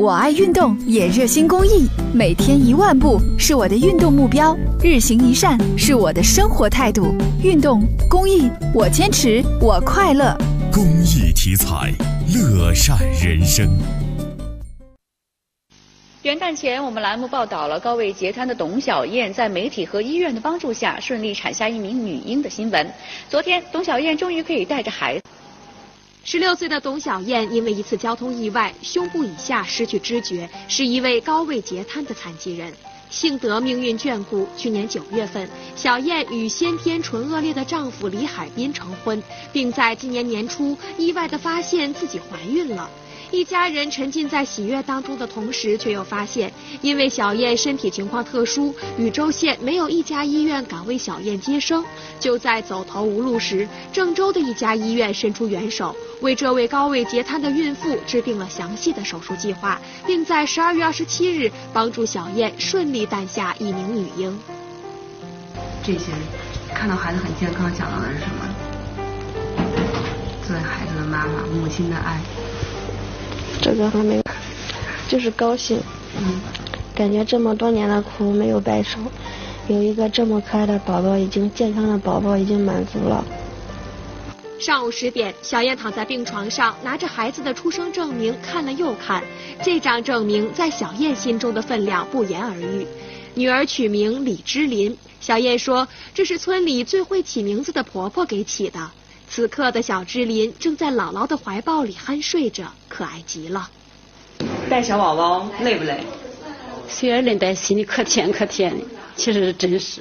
[0.00, 7.14] 我爱运动，也热心公益，每天一万步是我的运动目标，日行一善是我的生活态度。
[7.44, 10.34] 运动公益，我坚持，我快乐。
[10.72, 11.92] 公益题材，
[12.34, 13.68] 乐善人生。
[16.22, 22.90] 元旦前，我们栏目报道了高位截瘫的董小燕在媒体和医院的帮助下顺利产下一名女婴的新闻。
[23.28, 25.24] 昨天，董小燕终于可以带着孩子。
[26.22, 32.72] 十六岁的董小燕因为一次交通意外，胸部以下失去知觉，是一位高位截瘫的残疾人。
[33.08, 39.20] 幸得命运眷顾，去年九月份，小燕与先天唇腭裂的丈夫李海滨成婚，
[39.52, 42.88] 并在今年年初意外地发现自己怀孕了。
[43.32, 46.52] 一家人沉浸在喜悦当中的同时，却又发现，
[46.82, 51.84] 因为小燕身体情况特殊，禹州县没有一家医院敢为小燕接生。
[52.18, 64.36] 就在走投无路时，郑州的一家医院伸出援手，为这位高位截瘫的孕妇制定了详细的手术计划，并在十二月二十七日帮助小燕顺利诞下一名女婴。
[65.84, 66.10] 这些
[66.74, 68.54] 看到孩子很健康，想到的是什么？
[70.46, 72.20] 作为孩子的妈妈，母亲的爱。
[73.60, 74.22] 这个还没有，
[75.08, 75.78] 就是高兴，
[76.18, 76.40] 嗯，
[76.94, 78.98] 感觉这么多年的苦没有白受，
[79.68, 83.24] 有一个这么可爱的宝宝，已经健康的宝宝已经满足了。
[84.58, 89.22] 上午十点，小燕躺在病床上，拿着孩子的出生证明看了又看，
[89.62, 92.86] 这张证明在小燕心中的分量不言而喻。
[93.34, 98.90] 女儿取名李芝林，小燕说这是村里最会起名字的婆婆给起的。
[99.32, 103.70] 此刻的小芝林正在姥姥的怀抱里酣睡着，可爱极了。
[104.68, 106.00] 带小宝宝累不累？
[106.88, 110.00] 虽然累，但心里可甜可甜的，其实是真实。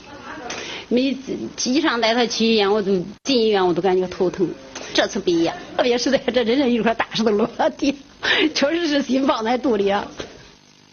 [0.88, 1.16] 每
[1.64, 2.92] 一上带他去医院，我都
[3.24, 4.50] 进医院我都感觉头疼。
[4.96, 7.96] 这次不一样，特别是在这真是一块大石头落地，
[8.56, 10.08] 确实是心放在肚里啊。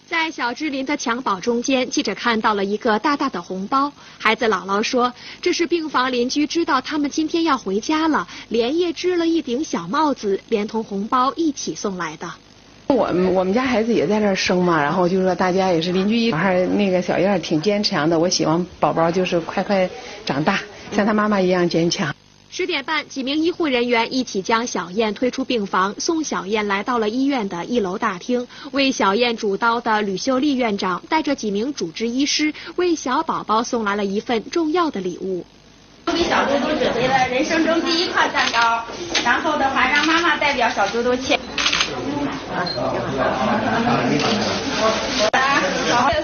[0.09, 3.93] 在小芝林的襁褓中间，记者看到了一个大大的红包。
[4.19, 5.13] 孩子姥姥说，
[5.43, 12.31] 这是病房邻居知道他们今天要回家了，连夜织了一顶小帽子，连同红包一起送来的。
[12.87, 19.91] 我们我们家孩子也在这儿生嘛，然后就是说大家也是邻居一，小孩那个小燕挺坚强的，我希望宝宝就是快快
[20.25, 20.61] 长大，
[20.93, 22.15] 像他妈妈一样坚强。
[22.49, 28.49] 十点半，几名医护人员一起将小燕推出病房，送小燕来到了医院的一楼大厅。
[28.71, 35.45] 为小燕主刀的吕秀丽院长带着几名主治医师，为小宝宝送来了一份重要的礼物。
[36.07, 38.85] 我给小嘟嘟准备了人生中第一块蛋糕，
[39.23, 41.39] 然后的话让妈妈代表小嘟嘟切。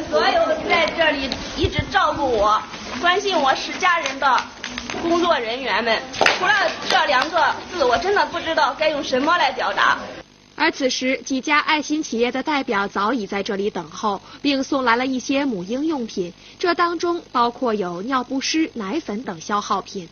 [0.09, 2.62] 所有在这里一直照顾我、
[3.00, 4.27] 关心我十家人的。
[5.02, 6.52] 工作人员们，除了
[6.88, 9.98] 这两个字，我真的不知道该用什么来表达。
[10.54, 20.08] 而此时，几家爱心企业的代表早已在这里等候，并送来了一些母婴用品，这当中包括有尿不湿、奶粉等消耗品。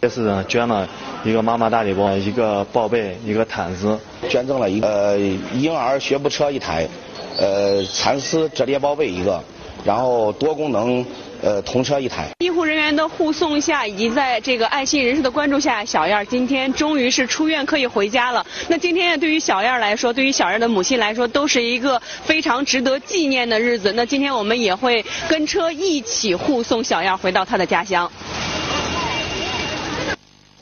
[0.00, 0.88] 这是捐了
[1.24, 3.98] 一个妈妈大礼包，一个抱被，一个毯子，
[4.30, 5.18] 捐赠了一个
[5.54, 6.88] 婴儿学步车一台，
[7.36, 9.42] 呃，蚕丝折叠包被一个，
[9.84, 11.04] 然后多功能。
[11.44, 12.28] 呃，童车一台。
[12.38, 18.46] 医护人员的护送下，以及在这个爱心人士的关注下，小燕今天终于是出院可以回家了。
[18.68, 23.92] 那今天对于小燕来说，对于小燕的母亲来说，都是一个非常值得纪念的日子。
[23.96, 28.08] 那今天我们也会跟车一起护送小燕回到她的家乡。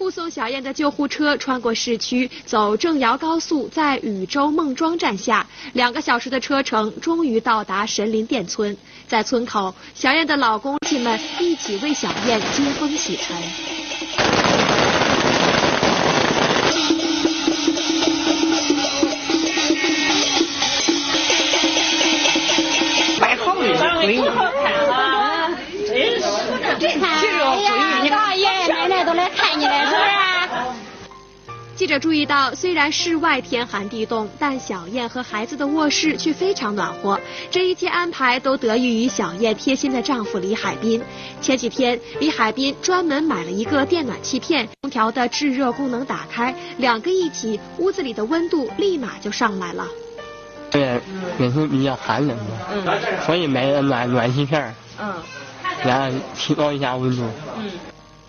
[0.00, 8.74] 护送小燕的救护车穿过市区，走郑瑶高速，在禹州孟庄站下，两个小时的车程，终于到达神林店村。
[9.06, 13.36] 在村口，小燕的老公亲们一起为小燕接风洗尘。
[23.20, 23.62] 买好的
[24.00, 25.50] 闺女，好看啊！
[25.86, 26.22] 真是，
[26.78, 27.09] 这哎呀，大爷爷奶奶
[29.10, 31.50] 都来看你了，是不是？
[31.74, 37.18] 记者注意到，虽然室外天寒地冻，但小燕和孩子的卧室却非常暖和。
[37.50, 41.02] 这一切安排都得益于小燕贴心的丈夫李海滨。
[41.40, 49.84] 前几天，李海滨专门买了一个电暖气片，空调的制热功能打开，两个一起，屋子里的温度立马就上来了。
[50.70, 51.00] 对，
[51.36, 52.94] 那时候比较寒冷嘛，
[53.26, 55.14] 所以买了暖暖气片，嗯，
[55.82, 57.24] 然后提高一下温度。
[57.56, 57.72] 嗯。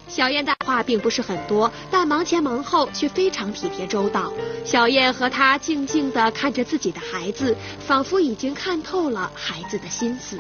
[0.08, 4.32] 小燕的话并不是很多，但忙前忙后却非常体贴周到。
[4.66, 10.38] 小燕和她静静地看着自己的孩子，仿佛已经看透了孩子的心思。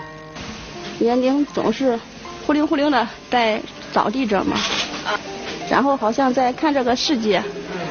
[1.00, 2.00] 年龄总是
[2.46, 3.62] 忽灵忽灵的在
[3.94, 4.58] 扫地着嘛，
[5.70, 7.42] 然后好像在看这个世界，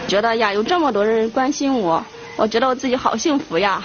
[0.07, 2.05] 觉得呀有这么多人关心我，
[2.37, 3.83] 我觉得我自己好幸福呀。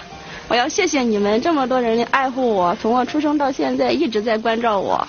[0.48, 5.08] 我要谢谢你们这么多人爱护我，从我出生到现在一直在关照我。